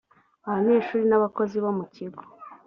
abanyeshuri 0.47 1.03
n 1.07 1.13
abakozi 1.17 1.57
bo 1.63 1.71
mukigo 1.77 2.21